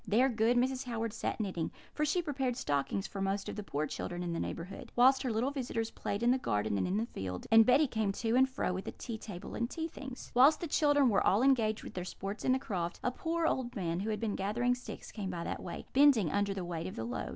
There 0.07 0.29
good 0.29 0.57
Mrs. 0.57 0.85
Howard 0.85 1.13
sat 1.13 1.39
knitting 1.39 1.71
(for 1.93 2.05
she 2.05 2.23
prepared 2.23 2.57
stockings 2.57 3.05
for 3.05 3.21
most 3.21 3.47
of 3.47 3.55
the 3.55 3.61
poor 3.61 3.85
children 3.85 4.23
in 4.23 4.33
the 4.33 4.39
neighbourhood), 4.39 4.91
whilst 4.95 5.21
her 5.21 5.31
little 5.31 5.51
visitors 5.51 5.91
played 5.91 6.23
in 6.23 6.31
the 6.31 6.39
garden 6.39 6.75
and 6.79 6.87
in 6.87 6.97
the 6.97 7.05
field, 7.05 7.45
and 7.51 7.67
Betty 7.67 7.85
came 7.85 8.11
to 8.13 8.35
and 8.35 8.49
fro 8.49 8.73
with 8.73 8.85
the 8.85 8.93
tea 8.93 9.19
table 9.19 9.53
and 9.53 9.69
tea 9.69 9.87
things. 9.87 10.31
"Whilst 10.33 10.59
the 10.59 10.65
children 10.65 11.07
were 11.09 11.21
all 11.23 11.43
engaged 11.43 11.83
with 11.83 11.93
their 11.93 12.03
sports 12.03 12.43
in 12.43 12.51
the 12.51 12.57
croft, 12.57 12.99
a 13.03 13.11
poor 13.11 13.45
old 13.45 13.75
man, 13.75 13.99
who 13.99 14.09
had 14.09 14.19
been 14.19 14.35
gathering 14.35 14.73
sticks, 14.73 15.11
came 15.11 15.29
by 15.29 15.43
that 15.43 15.61
way, 15.61 15.85
bending 15.93 16.31
under 16.31 16.55
the 16.55 16.65
weight 16.65 16.87
of 16.87 16.95
the 16.95 17.03
load. 17.03 17.29